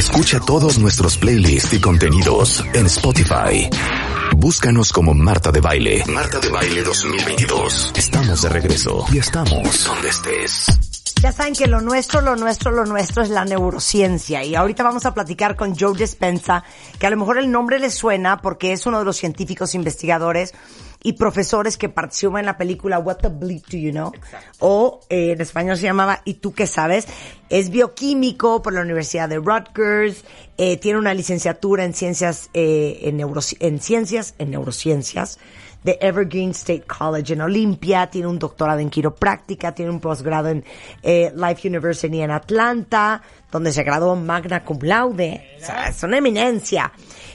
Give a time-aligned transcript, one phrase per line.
[0.00, 3.68] Escucha todos nuestros playlists y contenidos en Spotify.
[4.34, 6.02] Búscanos como Marta de Baile.
[6.06, 7.92] Marta de Baile 2022.
[7.94, 10.89] Estamos de regreso y estamos donde estés.
[11.22, 14.42] Ya saben que lo nuestro, lo nuestro, lo nuestro es la neurociencia.
[14.42, 16.64] Y ahorita vamos a platicar con Joe Dispensa,
[16.98, 20.54] que a lo mejor el nombre le suena porque es uno de los científicos investigadores
[21.02, 24.12] y profesores que participó en la película What the Bleep Do You Know?
[24.60, 27.06] O eh, en español se llamaba ¿Y tú qué sabes?
[27.50, 30.24] Es bioquímico por la Universidad de Rutgers,
[30.56, 35.38] eh, tiene una licenciatura en ciencias, eh, en, neuroci- en ciencias, en neurociencias
[35.82, 40.64] de Evergreen State College en Olympia, tiene un doctorado en quiropráctica, tiene un posgrado en
[41.02, 45.56] eh, Life University en Atlanta, donde se graduó magna cum laude.
[45.60, 46.92] O sea, es una eminencia.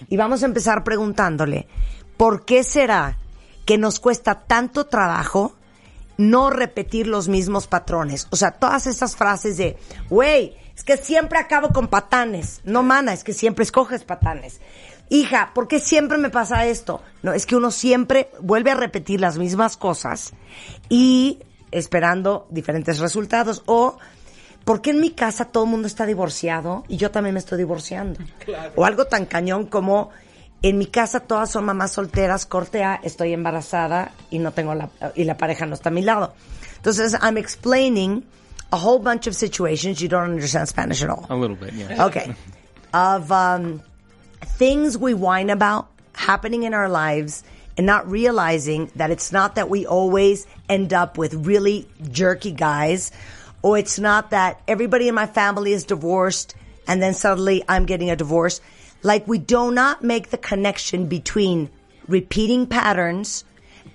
[0.09, 1.68] Y vamos a empezar preguntándole,
[2.18, 3.18] ¿por qué será
[3.66, 5.55] que nos cuesta tanto trabajo
[6.18, 8.27] no repetir los mismos patrones?
[8.30, 9.77] O sea, todas esas frases de,
[10.09, 12.62] güey, es que siempre acabo con patanes.
[12.66, 14.59] No, mana, es que siempre escoges patanes.
[15.09, 17.02] Hija, ¿por qué siempre me pasa esto?
[17.21, 20.34] No, es que uno siempre vuelve a repetir las mismas cosas
[20.90, 21.40] y
[21.71, 23.62] esperando diferentes resultados.
[23.65, 23.98] O,
[24.63, 27.57] ¿por qué en mi casa todo el mundo está divorciado y yo también me estoy
[27.60, 28.20] divorciando?
[28.76, 30.10] O algo tan cañón como,
[30.62, 34.90] en mi casa todas son mamás solteras, corte A, estoy embarazada y no tengo la,
[35.13, 36.34] y la pareja no está a mi lado.
[36.77, 38.24] Entonces, I'm explaining
[38.71, 41.26] a whole bunch of situations you don't understand Spanish at all.
[41.30, 42.05] A little bit, yeah.
[42.05, 42.34] Okay.
[42.93, 43.82] Of um,
[44.41, 47.44] things we whine about happening in our lives
[47.78, 53.12] and not realizing that it's not that we always end up with really jerky guys
[53.62, 56.55] or it's not that everybody in my family is divorced
[56.88, 58.62] and then suddenly I'm getting a divorce.
[59.04, 61.70] Like we do not make the connection between
[62.08, 63.44] repeating patterns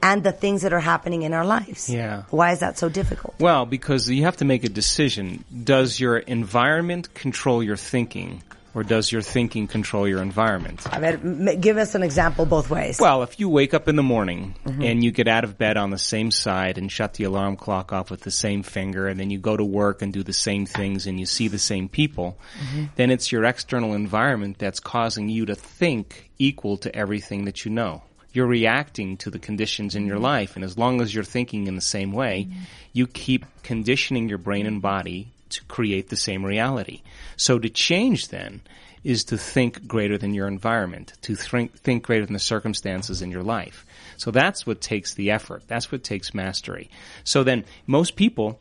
[0.02, 1.88] and the things that are happening in our lives.
[1.88, 2.24] Yeah.
[2.30, 3.34] Why is that so difficult?
[3.38, 5.44] Well, because you have to make a decision.
[5.64, 8.42] Does your environment control your thinking,
[8.74, 10.86] or does your thinking control your environment?
[10.90, 12.98] I mean, give us an example both ways.
[13.00, 14.82] Well, if you wake up in the morning mm-hmm.
[14.82, 17.92] and you get out of bed on the same side and shut the alarm clock
[17.92, 20.66] off with the same finger, and then you go to work and do the same
[20.66, 22.84] things and you see the same people, mm-hmm.
[22.96, 27.70] then it's your external environment that's causing you to think equal to everything that you
[27.70, 28.02] know.
[28.32, 30.24] You're reacting to the conditions in your mm-hmm.
[30.24, 32.48] life, and as long as you're thinking in the same way,
[32.92, 37.02] you keep conditioning your brain and body to create the same reality.
[37.36, 38.62] So to change then
[39.02, 43.30] is to think greater than your environment, to think, think greater than the circumstances in
[43.30, 43.86] your life.
[44.16, 45.62] So that's what takes the effort.
[45.66, 46.90] That's what takes mastery.
[47.24, 48.58] So then most people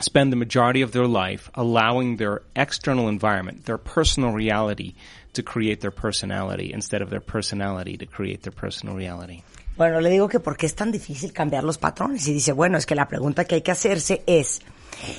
[0.00, 4.94] spend the majority of their life allowing their external environment, their personal reality,
[5.34, 9.42] to create their personality instead of their personality to create their personal reality.
[9.76, 12.26] Bueno, le digo que por qué es tan difícil cambiar los patrones.
[12.26, 14.60] Y dice, bueno, es que la pregunta que hay que hacerse es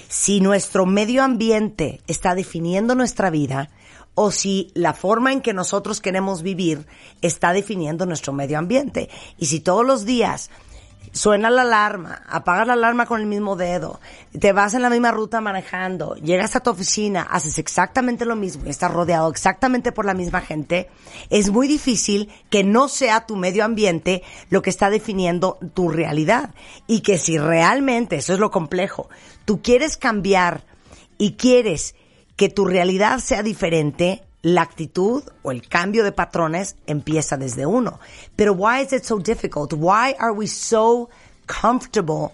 [0.08, 3.70] si nuestro medio ambiente está definiendo nuestra vida
[4.16, 6.86] o si la forma en que nosotros queremos vivir
[7.22, 9.10] está definiendo nuestro medio ambiente.
[9.38, 10.50] Y si todos los días
[11.12, 14.00] suena la alarma, apagas la alarma con el mismo dedo,
[14.40, 18.64] te vas en la misma ruta manejando, llegas a tu oficina, haces exactamente lo mismo
[18.66, 20.90] y estás rodeado exactamente por la misma gente,
[21.30, 26.54] es muy difícil que no sea tu medio ambiente lo que está definiendo tu realidad.
[26.88, 29.10] Y que si realmente, eso es lo complejo,
[29.46, 30.64] tú quieres cambiar
[31.18, 31.96] y quieres
[32.36, 38.00] que tu realidad sea diferente, la actitud o el cambio de patrones empieza desde uno.
[38.36, 39.74] Pero why is it so difficult?
[39.74, 41.10] Why are we so
[41.48, 42.34] comfortable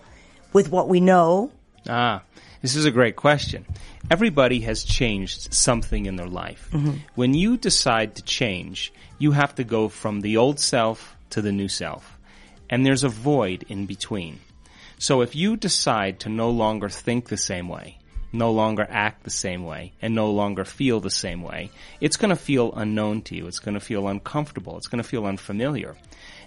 [0.53, 1.51] with what we know?
[1.87, 2.21] Ah,
[2.61, 3.65] this is a great question.
[4.09, 6.69] Everybody has changed something in their life.
[7.15, 11.51] When you decide to change, you have to go from the old self to the
[11.51, 12.17] new self.
[12.69, 14.39] And there's a void in between.
[14.99, 17.97] So if you decide to no longer think the same way,
[18.35, 22.29] no longer act the same way, and no longer feel the same way, it's going
[22.29, 23.47] to feel unknown to you.
[23.47, 24.77] It's going to feel uncomfortable.
[24.77, 25.95] It's going to feel unfamiliar.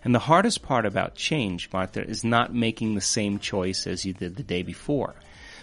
[0.04, 4.12] And the hardest part about change, Martha, is not making the same choice as you
[4.12, 5.14] did the day before.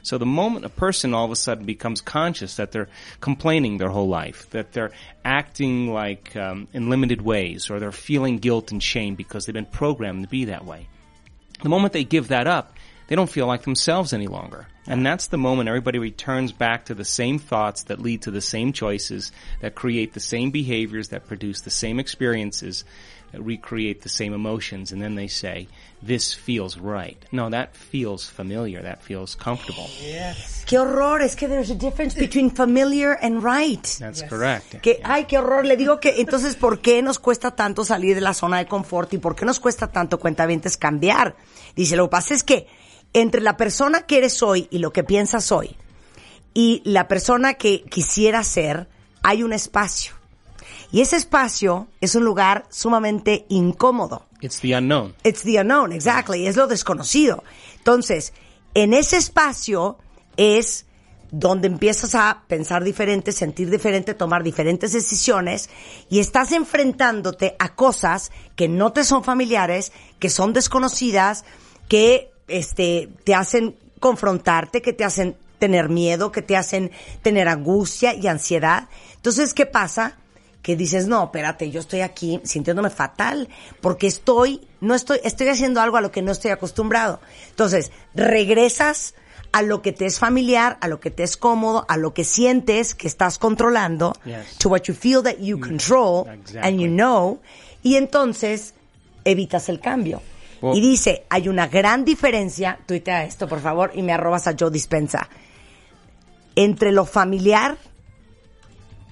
[0.03, 2.89] So the moment a person all of a sudden becomes conscious that they're
[3.21, 4.91] complaining their whole life, that they're
[5.23, 9.65] acting like um, in limited ways, or they're feeling guilt and shame because they've been
[9.65, 10.87] programmed to be that way,
[11.63, 12.74] the moment they give that up,
[13.07, 14.67] they don't feel like themselves any longer.
[14.87, 18.41] And that's the moment everybody returns back to the same thoughts that lead to the
[18.41, 19.31] same choices,
[19.61, 22.85] that create the same behaviors, that produce the same experiences,
[23.31, 25.67] that recreate the same emotions, and then they say,
[26.03, 27.17] this feels right.
[27.31, 29.89] No, that feels familiar, that feels comfortable.
[30.01, 30.63] Yes.
[30.67, 33.83] Qué horror, es que there's a difference between familiar and right.
[33.99, 34.81] That's correct.
[34.83, 35.65] Que, ay, qué horror.
[35.65, 39.11] Le digo que, entonces, ¿por qué nos cuesta tanto salir de la zona de confort
[39.13, 41.35] y por qué nos cuesta tanto, cuentavientes, cambiar?
[41.75, 42.67] Dice, lo que pasa es que
[43.15, 45.77] entre la persona que eres hoy y lo que piensas hoy
[46.53, 48.89] y la persona que quisiera ser,
[49.23, 50.13] hay un espacio.
[50.91, 54.25] Y ese espacio es un lugar sumamente incómodo.
[54.41, 55.15] It's the unknown.
[55.23, 56.45] It's the unknown, exactly.
[56.45, 57.43] Es lo desconocido.
[57.77, 58.33] Entonces,
[58.73, 59.97] en ese espacio
[60.35, 60.85] es
[61.31, 65.69] donde empiezas a pensar diferente, sentir diferente, tomar diferentes decisiones
[66.09, 71.45] y estás enfrentándote a cosas que no te son familiares, que son desconocidas,
[71.87, 78.13] que este, te hacen confrontarte, que te hacen tener miedo, que te hacen tener angustia
[78.13, 78.87] y ansiedad.
[79.15, 80.17] Entonces, ¿qué pasa?
[80.61, 83.49] Que dices, no, espérate, yo estoy aquí sintiéndome fatal
[83.81, 87.19] porque estoy, no estoy, estoy haciendo algo a lo que no estoy acostumbrado.
[87.49, 89.15] Entonces, regresas
[89.51, 92.25] a lo que te es familiar, a lo que te es cómodo, a lo que
[92.25, 94.57] sientes que estás controlando, Yes.
[94.57, 96.27] to what you feel that you control
[96.61, 97.39] and you know,
[97.81, 98.73] y entonces
[99.23, 100.21] evitas el cambio.
[100.73, 104.71] Y dice, hay una gran diferencia, tuitea esto por favor y me arrobas a Joe
[104.71, 105.27] Dispensa,
[106.55, 107.77] entre lo familiar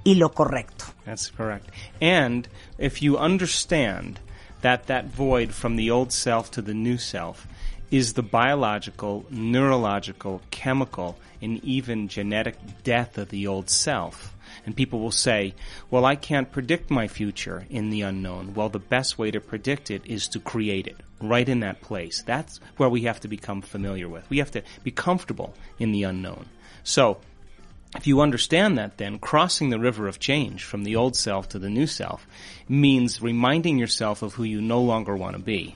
[0.03, 0.85] y lo correcto.
[1.05, 1.69] That's correct.
[2.01, 2.47] And
[2.77, 4.19] if you understand
[4.61, 7.45] that that void from the old self to the new self
[7.91, 14.32] is the biological, neurological, chemical, and even genetic death of the old self.
[14.65, 15.53] And people will say,
[15.89, 18.53] well, I can't predict my future in the unknown.
[18.53, 22.23] Well, the best way to predict it is to create it right in that place.
[22.25, 24.29] That's where we have to become familiar with.
[24.29, 26.47] We have to be comfortable in the unknown.
[26.83, 27.19] So,
[27.95, 31.59] if you understand that, then crossing the river of change from the old self to
[31.59, 32.27] the new self
[32.67, 35.75] means reminding yourself of who you no longer want to be,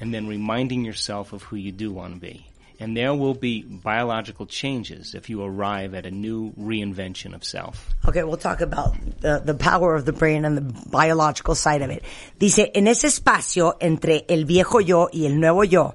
[0.00, 2.46] and then reminding yourself of who you do want to be.
[2.80, 7.94] And there will be biological changes if you arrive at a new reinvention of self.
[8.06, 11.90] Okay, we'll talk about the, the power of the brain and the biological side of
[11.90, 12.02] it.
[12.38, 15.94] Dice, en ese espacio entre el viejo yo y el nuevo yo,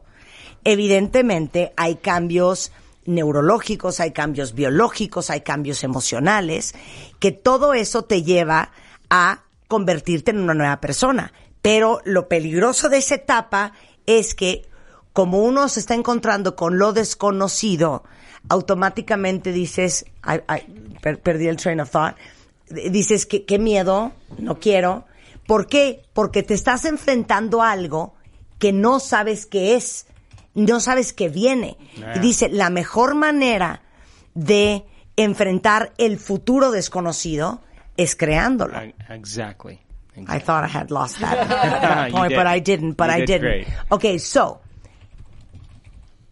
[0.63, 2.71] evidentemente hay cambios
[3.05, 6.75] neurológicos, hay cambios biológicos, hay cambios emocionales,
[7.19, 8.71] que todo eso te lleva
[9.09, 11.33] a convertirte en una nueva persona.
[11.61, 13.73] Pero lo peligroso de esa etapa
[14.05, 14.68] es que
[15.19, 18.05] como uno se está encontrando con lo desconocido,
[18.47, 20.39] automáticamente dices, ay,
[21.01, 22.15] per- perdí el train of thought,
[22.69, 25.03] dices que qué miedo, no quiero.
[25.45, 26.03] ¿Por qué?
[26.13, 28.13] Porque te estás enfrentando a algo
[28.59, 30.05] que no sabes qué es,
[30.53, 31.75] no sabes qué viene.
[32.15, 33.81] Y dice, la mejor manera
[34.35, 34.85] de
[35.17, 37.59] enfrentar el futuro desconocido
[37.97, 38.81] es creándolo.
[38.81, 39.79] I- Exactly.
[40.15, 42.95] I thought I had lost that, point, but I didn't.
[42.97, 43.41] But You I did didn't.
[43.41, 43.67] great.
[43.89, 44.61] Okay, so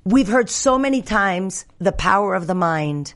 [0.07, 3.13] we've heard so many times the power of the mind,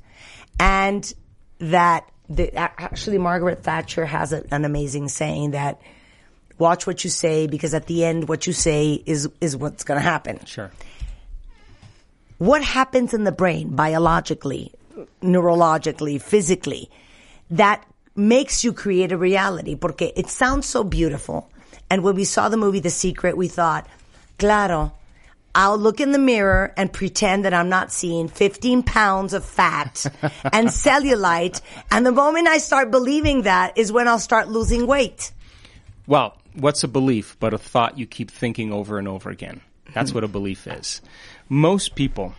[0.59, 1.13] and
[1.59, 5.81] that the, actually Margaret Thatcher has a, an amazing saying that
[6.57, 9.99] watch what you say because at the end what you say is is what's going
[9.99, 10.43] to happen.
[10.45, 10.71] Sure.
[12.37, 14.73] What happens in the brain biologically,
[15.21, 16.89] neurologically, physically
[17.51, 17.85] that
[18.15, 19.75] makes you create a reality?
[19.75, 21.49] Porque it sounds so beautiful.
[21.89, 23.87] And when we saw the movie The Secret, we thought,
[24.39, 24.93] claro,
[25.53, 30.05] I'll look in the mirror and pretend that I'm not seeing 15 pounds of fat
[30.53, 31.61] and cellulite.
[31.89, 35.31] And the moment I start believing that is when I'll start losing weight.
[36.07, 39.61] Well, what's a belief but a thought you keep thinking over and over again?
[39.93, 41.01] That's what a belief is.
[41.49, 42.33] Most people,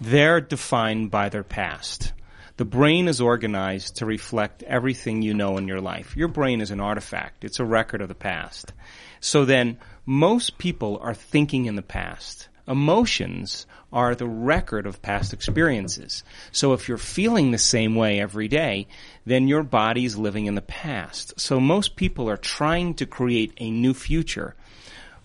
[0.00, 2.12] they're defined by their past.
[2.56, 6.16] The brain is organized to reflect everything you know in your life.
[6.16, 7.44] Your brain is an artifact.
[7.44, 8.72] It's a record of the past.
[9.20, 12.48] So then, most people are thinking in the past.
[12.66, 16.24] Emotions are the record of past experiences.
[16.50, 18.86] So if you're feeling the same way every day,
[19.26, 21.38] then your body's living in the past.
[21.38, 24.54] So most people are trying to create a new future,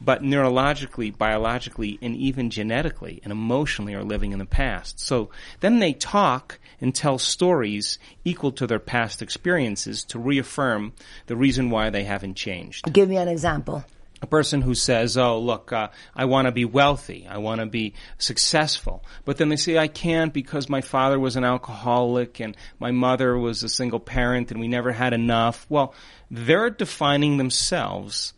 [0.02, 5.00] but neurologically, biologically, and even genetically and emotionally are living in the past.
[5.00, 5.30] So
[5.60, 10.94] then they talk and tell stories equal to their past experiences to reaffirm
[11.28, 13.84] the reason why they haven't changed Give me an example.
[14.22, 17.68] A person who says, "Oh, look, uh, I want to be wealthy, I want to
[17.68, 22.58] be successful," but then they say, "I can't because my father was an alcoholic and
[22.80, 25.94] my mother was a single parent and we never had enough." Well,
[26.32, 28.34] they're defining themselves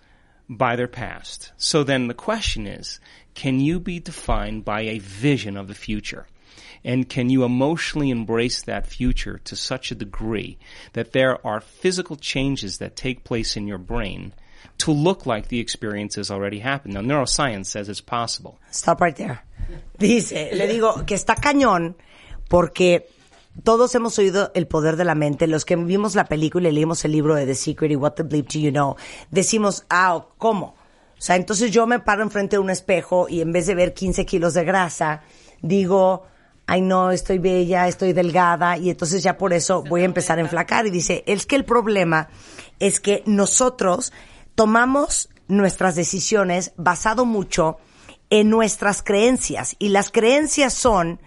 [0.50, 1.51] by their past.
[1.57, 3.00] So then the question is,
[3.36, 6.27] can you be defined by a vision of the future?
[6.83, 10.57] And can you emotionally embrace that future to such a degree
[10.93, 14.33] that there are physical changes that take place in your brain
[14.79, 16.95] to look like the experience has already happened?
[16.95, 18.59] Now, neuroscience says it's possible.
[18.71, 19.43] Stop right there.
[19.98, 21.95] Dice, le digo que está cañón
[22.50, 23.07] porque
[23.63, 25.48] todos hemos oído el poder de la mente.
[25.48, 28.24] Los que vimos la película y leímos el libro de The Secret y What the
[28.24, 28.95] Bleep Do You Know,
[29.29, 30.75] decimos, ah, ¿cómo?
[31.17, 33.93] O sea, entonces yo me paro enfrente de un espejo y en vez de ver
[33.93, 35.21] 15 kilos de grasa,
[35.62, 36.25] digo,
[36.65, 40.41] ay no, estoy bella, estoy delgada y entonces ya por eso voy a empezar a
[40.41, 40.88] enflacar.
[40.88, 42.29] Y dice, es que el problema
[42.79, 44.13] es que nosotros
[44.59, 47.77] tomamos nuestras decisiones basado mucho
[48.29, 51.21] en nuestras creencias y las creencias son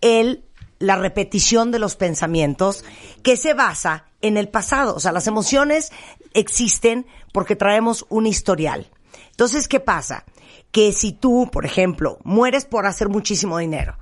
[0.00, 0.44] el
[0.80, 2.84] la repetición de los pensamientos
[3.22, 4.96] que se basa en el pasado.
[4.96, 5.92] O sea, las emociones
[6.32, 8.90] existen porque traemos un historial.
[9.30, 10.24] Entonces, ¿qué pasa?
[10.72, 13.96] Que si tú, por ejemplo, mueres por hacer muchísimo dinero,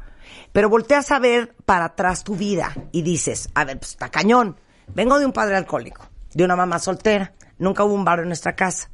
[0.52, 4.59] pero volteas a ver para atrás tu vida y dices, a ver, pues está cañón.
[4.95, 8.54] Vengo de un padre alcohólico, de una mamá soltera, nunca hubo un bar en nuestra
[8.54, 8.90] casa.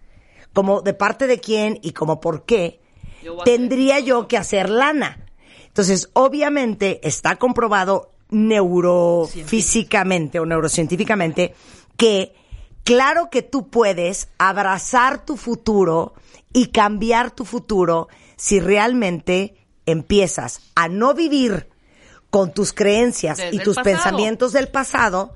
[0.52, 2.80] Como de parte de quién y como por qué,
[3.44, 5.26] tendría yo que hacer lana.
[5.66, 11.54] Entonces, obviamente está comprobado neurofísicamente o neurocientíficamente
[11.96, 12.34] que
[12.84, 16.14] claro que tú puedes abrazar tu futuro
[16.52, 19.54] y cambiar tu futuro si realmente
[19.86, 21.68] empiezas a no vivir
[22.30, 25.34] con tus creencias Desde y tus pensamientos del pasado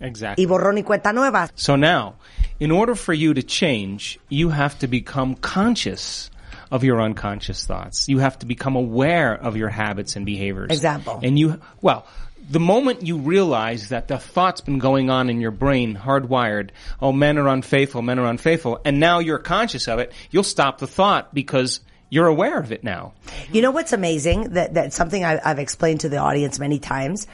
[0.00, 0.44] Exactly.
[0.44, 1.50] y borrón y cuenta nueva.
[1.54, 2.14] So now,
[2.58, 6.30] in order for you to change, you have to become conscious
[6.70, 8.08] of your unconscious thoughts.
[8.08, 10.70] You have to become aware of your habits and behaviors.
[10.70, 11.20] Example.
[11.22, 12.06] And you, well,
[12.48, 17.12] the moment you realize that the thought's been going on in your brain, hardwired, oh,
[17.12, 20.86] men are unfaithful, men are unfaithful, and now you're conscious of it, you'll stop the
[20.86, 23.12] thought because you're aware of it now.
[23.52, 24.50] You know what's amazing?
[24.54, 27.28] That that's something I, I've explained to the audience many times.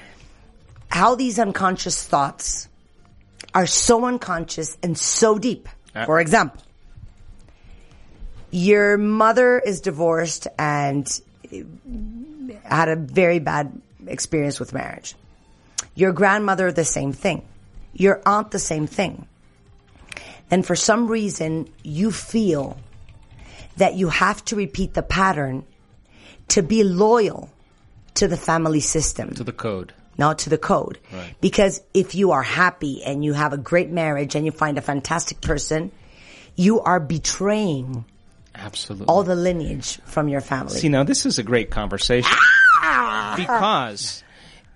[0.88, 2.68] How these unconscious thoughts
[3.54, 5.68] are so unconscious and so deep.
[5.94, 6.06] Yeah.
[6.06, 6.62] For example,
[8.50, 11.08] your mother is divorced and
[12.64, 15.14] had a very bad experience with marriage.
[15.94, 17.46] Your grandmother, the same thing.
[17.92, 19.26] Your aunt, the same thing.
[20.48, 22.78] Then for some reason, you feel
[23.78, 25.64] that you have to repeat the pattern
[26.48, 27.50] to be loyal
[28.14, 29.92] to the family system, To the code.
[30.18, 30.98] Not to the code.
[31.12, 31.34] Right.
[31.40, 34.82] Because if you are happy and you have a great marriage and you find a
[34.82, 35.92] fantastic person,
[36.54, 38.04] you are betraying
[38.54, 39.06] Absolutely.
[39.06, 40.78] all the lineage from your family.
[40.78, 42.30] See, now this is a great conversation.
[42.82, 43.34] Ah!
[43.36, 44.22] because,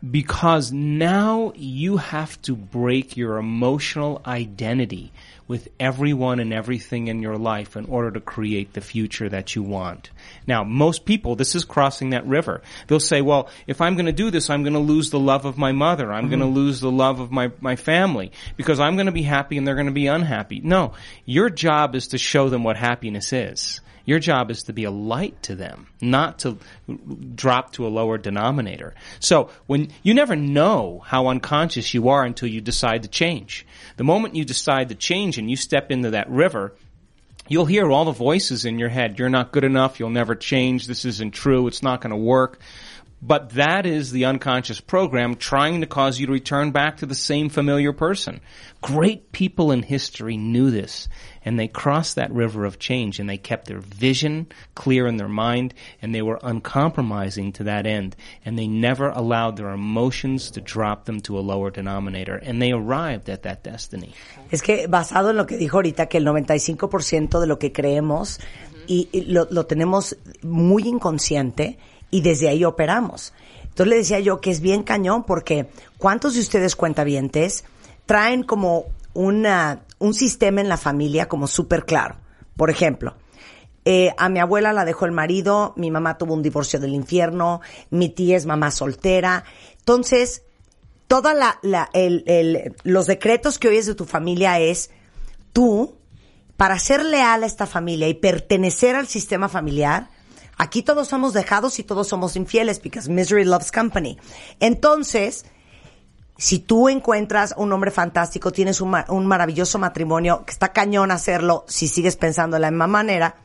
[0.08, 5.12] because now you have to break your emotional identity
[5.46, 9.62] with everyone and everything in your life in order to create the future that you
[9.62, 10.10] want.
[10.46, 12.62] Now, most people, this is crossing that river.
[12.86, 15.44] They'll say, well, if I'm going to do this, I'm going to lose the love
[15.44, 16.12] of my mother.
[16.12, 16.54] I'm going to mm-hmm.
[16.54, 19.74] lose the love of my, my family because I'm going to be happy and they're
[19.74, 20.60] going to be unhappy.
[20.62, 20.92] No,
[21.24, 23.80] your job is to show them what happiness is.
[24.10, 26.58] Your job is to be a light to them, not to
[27.36, 28.92] drop to a lower denominator.
[29.20, 33.64] So when you never know how unconscious you are until you decide to change.
[33.98, 36.74] The moment you decide to change and you step into that river,
[37.46, 39.16] you'll hear all the voices in your head.
[39.16, 40.00] You're not good enough.
[40.00, 40.88] You'll never change.
[40.88, 41.68] This isn't true.
[41.68, 42.58] It's not going to work.
[43.22, 47.14] But that is the unconscious program trying to cause you to return back to the
[47.14, 48.40] same familiar person.
[48.80, 51.06] Great people in history knew this
[51.44, 55.28] and they crossed that river of change and they kept their vision clear in their
[55.28, 60.62] mind and they were uncompromising to that end and they never allowed their emotions to
[60.62, 64.14] drop them to a lower denominator and they arrived at that destiny.
[64.50, 68.40] Es que basado en lo que dijo ahorita, que el 95% de lo que creemos
[68.86, 71.78] y, y lo, lo tenemos muy inconsciente
[72.10, 73.32] y desde ahí operamos.
[73.62, 77.64] Entonces le decía yo que es bien cañón porque ¿cuántos de ustedes cuentavientes
[78.06, 82.16] traen como una, un sistema en la familia como súper claro?
[82.56, 83.14] Por ejemplo,
[83.84, 87.60] eh, a mi abuela la dejó el marido, mi mamá tuvo un divorcio del infierno,
[87.90, 89.44] mi tía es mamá soltera.
[89.78, 90.42] Entonces,
[91.06, 94.90] toda la, la- el- el- los decretos que oyes de tu familia es
[95.52, 95.96] tú,
[96.56, 100.10] para ser leal a esta familia y pertenecer al sistema familiar,
[100.60, 104.18] aquí todos somos dejados y todos somos infieles, because misery loves company.
[104.60, 105.46] Entonces,
[106.36, 111.10] si tú encuentras un hombre fantástico, tienes un, ma- un maravilloso matrimonio, que está cañón
[111.10, 113.36] hacerlo, si sigues pensando de la misma manera,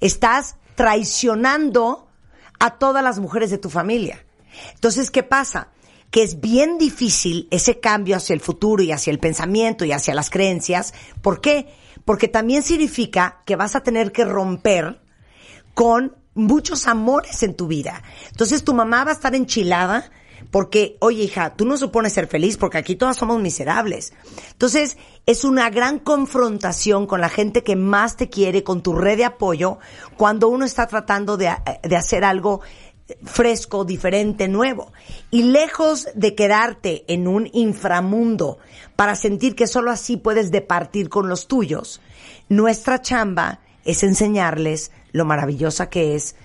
[0.00, 2.08] estás traicionando
[2.58, 4.24] a todas las mujeres de tu familia.
[4.74, 5.68] Entonces, ¿qué pasa?
[6.10, 10.14] Que es bien difícil ese cambio hacia el futuro y hacia el pensamiento y hacia
[10.14, 10.94] las creencias.
[11.20, 11.66] ¿Por qué?
[12.06, 15.02] Porque también significa que vas a tener que romper
[15.74, 18.02] con muchos amores en tu vida.
[18.28, 20.10] Entonces tu mamá va a estar enchilada
[20.50, 24.12] porque, oye hija, tú no supones ser feliz porque aquí todas somos miserables.
[24.52, 29.16] Entonces es una gran confrontación con la gente que más te quiere, con tu red
[29.16, 29.78] de apoyo,
[30.16, 31.52] cuando uno está tratando de,
[31.82, 32.60] de hacer algo
[33.24, 34.92] fresco, diferente, nuevo.
[35.30, 38.58] Y lejos de quedarte en un inframundo
[38.96, 42.00] para sentir que solo así puedes departir con los tuyos,
[42.48, 46.36] nuestra chamba es enseñarles lo maravillosa que es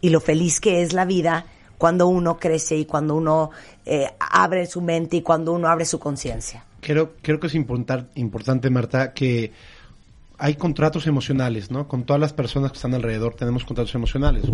[0.00, 1.44] y lo feliz que es la vida
[1.78, 3.50] cuando uno crece y cuando uno
[3.84, 6.64] eh, abre su mente y cuando uno abre su conciencia.
[6.80, 9.52] Creo, creo que es importar- importante, Marta, que
[10.38, 11.86] hay contratos emocionales, ¿no?
[11.88, 14.44] Con todas las personas que están alrededor tenemos contratos emocionales.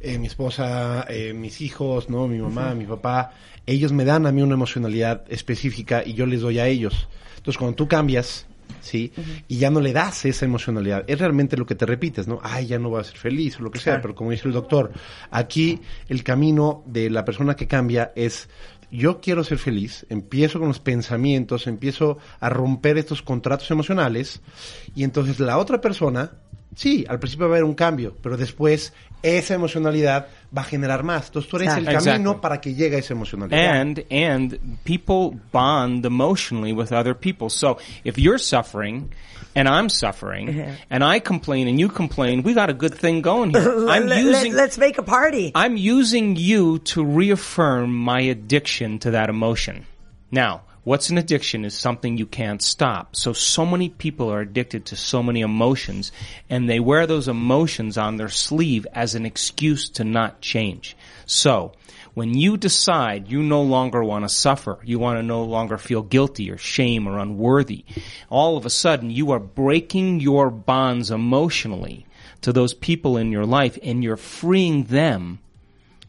[0.00, 2.26] Eh, mi esposa, eh, mis hijos, ¿no?
[2.26, 3.32] Mi mamá, mi papá,
[3.66, 7.08] ellos me dan a mí una emocionalidad específica y yo les doy a ellos.
[7.36, 8.46] Entonces, cuando tú cambias,
[8.80, 9.12] ¿sí?
[9.48, 12.40] Y ya no le das esa emocionalidad, es realmente lo que te repites, ¿no?
[12.42, 14.54] Ay, ya no voy a ser feliz o lo que sea, pero como dice el
[14.54, 14.92] doctor,
[15.30, 18.48] aquí el camino de la persona que cambia es
[18.92, 24.42] yo quiero ser feliz, empiezo con los pensamientos, empiezo a romper estos contratos emocionales
[24.94, 26.32] y entonces la otra persona,
[26.74, 30.26] sí, al principio va a haber un cambio, pero después esa emocionalidad
[30.56, 31.26] va a generar más.
[31.26, 32.12] Entonces tú eres el Exactly.
[32.12, 33.80] camino para que llegue a esa emocionalidad.
[33.80, 37.48] And and people bond emotionally with other people.
[37.48, 39.10] So if you're suffering
[39.54, 40.72] and I'm suffering uh-huh.
[40.90, 43.86] and I complain and you complain, we got a good thing going here.
[43.88, 45.52] I'm using let, us make a party.
[45.54, 49.86] I'm using you to reaffirm my addiction to that emotion.
[50.30, 53.14] Now, what's an addiction is something you can't stop.
[53.16, 56.12] So, so many people are addicted to so many emotions
[56.50, 60.96] and they wear those emotions on their sleeve as an excuse to not change.
[61.26, 61.72] So,
[62.14, 66.02] when you decide you no longer want to suffer, you want to no longer feel
[66.02, 67.84] guilty or shame or unworthy,
[68.28, 72.06] all of a sudden you are breaking your bonds emotionally
[72.42, 75.38] to those people in your life and you're freeing them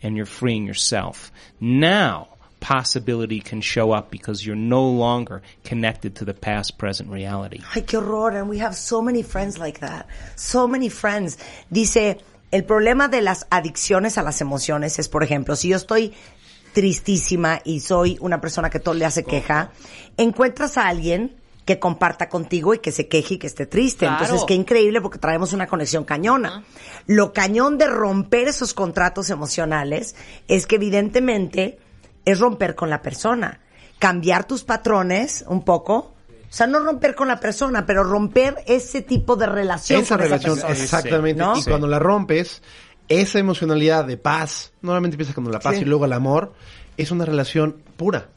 [0.01, 1.31] and you're freeing yourself.
[1.61, 2.32] Now,
[2.63, 7.59] possibility can show up because you're no longer connected to the past, present reality.
[7.75, 8.37] Ay, qué horror.
[8.37, 10.07] And we have so many friends like that.
[10.37, 11.37] So many friends.
[11.69, 12.17] Dice,
[12.51, 16.13] el problema de las adicciones a las emociones es, por ejemplo, si yo estoy
[16.73, 19.71] tristísima y soy una persona que todo le hace queja,
[20.15, 24.05] encuentras a alguien que comparta contigo y que se queje y que esté triste.
[24.05, 24.23] Claro.
[24.23, 26.63] Entonces, qué increíble porque traemos una conexión cañona.
[27.07, 30.15] Lo cañón de romper esos contratos emocionales
[30.47, 31.77] es que evidentemente
[32.25, 33.59] es romper con la persona.
[33.99, 35.95] Cambiar tus patrones un poco.
[36.49, 40.23] O sea, no romper con la persona, pero romper ese tipo de relación esa con
[40.25, 40.83] relación, esa persona.
[40.83, 41.41] exactamente.
[41.41, 41.57] ¿no?
[41.57, 41.69] Y Sí.
[41.69, 42.61] cuando la rompes,
[43.07, 45.81] esa emocionalidad de paz, normalmente empieza con la paz Sí.
[45.81, 46.53] y luego el amor,
[46.95, 48.27] es una relación pura.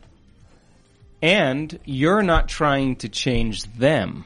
[1.22, 4.24] And you're not trying to change them.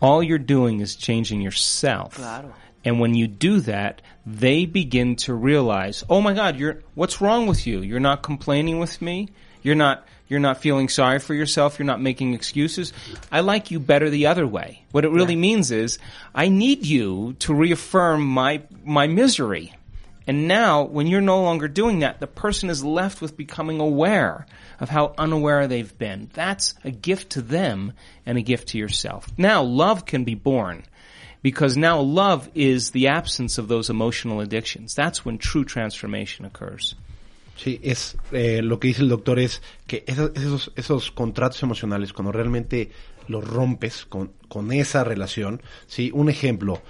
[0.00, 2.14] All you're doing is changing yourself.
[2.16, 2.52] Claro.
[2.86, 7.48] And when you do that, they begin to realize, "Oh my god, you're what's wrong
[7.48, 7.80] with you?
[7.80, 9.28] You're not complaining with me?
[9.60, 12.92] You're not you're not feeling sorry for yourself, you're not making excuses.
[13.30, 15.98] I like you better the other way." What it really means is,
[16.32, 19.72] I need you to reaffirm my my misery.
[20.28, 24.46] And now, when you're no longer doing that, the person is left with becoming aware
[24.78, 26.30] of how unaware they've been.
[26.34, 27.94] That's a gift to them
[28.24, 29.28] and a gift to yourself.
[29.36, 30.84] Now, love can be born
[31.42, 34.94] because now love is the absence of those emotional addictions.
[34.94, 36.96] That's when true transformation occurs.
[37.56, 42.12] Sí, es eh, lo que dice el doctor es que esos, esos, esos contratos emocionales,
[42.12, 42.90] cuando realmente
[43.28, 46.82] los rompes con, con esa relación, sí, un ejemplo,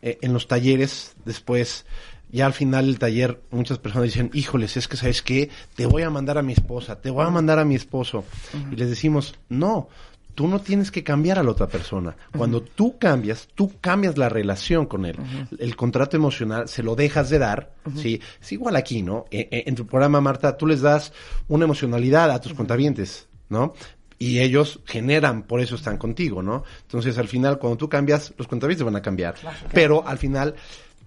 [0.00, 1.86] eh, en los talleres, después,
[2.30, 6.02] ya al final del taller, muchas personas dicen, híjoles, es que sabes qué, te voy
[6.02, 8.24] a mandar a mi esposa, te voy a mandar a mi esposo.
[8.70, 9.88] Y les decimos, no,
[10.34, 12.16] tú no tienes que cambiar a la otra persona.
[12.36, 15.16] Cuando tú cambias, tú cambias la relación con él.
[15.58, 18.20] El contrato emocional se lo dejas de dar, ¿sí?
[18.40, 19.26] Es igual aquí, ¿no?
[19.30, 21.12] E- e- En, tu programa, Marta, tú les das
[21.48, 23.74] una emocionalidad a tus contabientes, ¿no?
[24.18, 26.62] Y ellos generan, por eso están contigo, ¿no?
[26.82, 29.34] Entonces, al final, cuando tú cambias, los contabientes van a cambiar.
[29.72, 30.54] Pero, al final,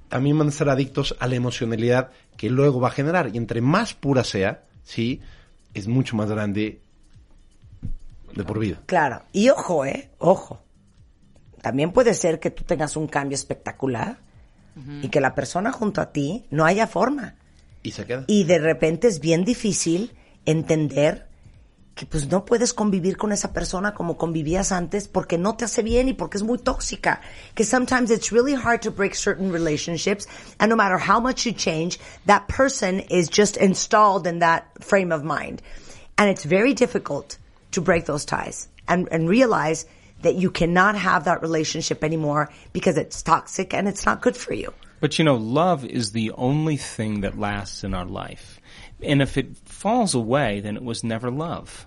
[0.09, 3.31] también van a estar adictos a la emocionalidad que luego va a generar.
[3.33, 5.21] Y entre más pura sea, ¿sí?
[5.73, 6.81] Es mucho más grande
[8.33, 8.81] de por vida.
[8.85, 9.23] Claro.
[9.31, 10.11] Y ojo, ¿eh?
[10.17, 10.61] Ojo.
[11.61, 14.19] También puede ser que tú tengas un cambio espectacular
[15.01, 17.35] y que la persona junto a ti no haya forma.
[17.81, 18.25] Y se queda.
[18.27, 20.13] Y de repente es bien difícil
[20.45, 21.27] entender
[21.95, 25.81] que pues no puedes convivir con esa persona como convivías antes porque no te hace
[25.81, 27.21] bien y porque es muy tóxica.
[27.55, 30.27] Que sometimes it's really hard to break certain relationships
[30.59, 35.13] and no matter how much you change, that person is just installed in that frame
[35.13, 35.61] of mind.
[36.17, 37.37] And it's very difficult
[37.75, 39.85] to break those ties and, and realize
[40.21, 44.53] that you cannot have that relationship anymore because it's toxic and it's not good for
[44.53, 44.73] you.
[44.99, 48.59] But you know, love is the only thing that lasts in our life.
[49.03, 51.85] And if it falls away, then it was never love.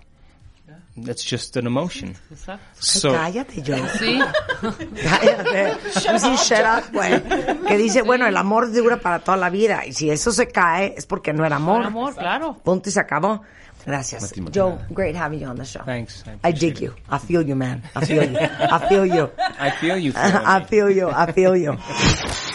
[0.95, 2.15] That's just an emotion.
[2.31, 2.59] Exacto.
[2.59, 3.77] Ay, So, cállate, Joe.
[3.99, 4.19] Sí.
[5.01, 5.77] Cállate.
[5.93, 7.21] Tú sí, shut up, güey.
[7.67, 9.85] Que dice, bueno, el amor dura para toda la vida.
[9.85, 11.77] Y si eso se cae, es porque no era amor.
[11.77, 12.57] Por amor, claro.
[12.63, 13.41] Punto y se acabó.
[13.85, 14.33] Gracias.
[14.51, 15.81] Joe, great having you on the show.
[15.85, 16.23] Thanks.
[16.43, 16.93] I, dig you.
[17.09, 17.81] I feel you, man.
[17.95, 18.37] I feel you.
[18.39, 19.29] I feel you.
[19.37, 20.13] I feel you.
[20.15, 21.09] I feel you.
[21.09, 21.77] I feel you.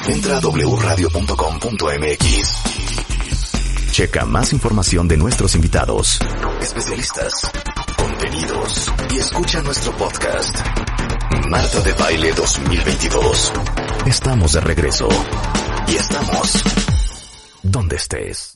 [0.08, 2.14] Entra a wradio.com.mx.
[3.92, 6.18] Checa más información de nuestros invitados,
[6.60, 7.48] especialistas,
[7.96, 10.58] contenidos y escucha nuestro podcast.
[11.48, 13.52] Marta de Baile 2022.
[14.06, 15.08] Estamos de regreso.
[15.87, 16.62] Y estamos
[17.62, 18.50] donde estés.